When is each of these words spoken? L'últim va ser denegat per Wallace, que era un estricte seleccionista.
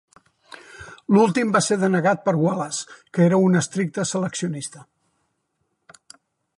L'últim 1.15 1.51
va 1.57 1.61
ser 1.65 1.77
denegat 1.83 2.23
per 2.29 2.33
Wallace, 2.45 2.97
que 3.17 3.25
era 3.29 3.41
un 3.51 3.61
estricte 3.63 4.07
seleccionista. 4.15 4.87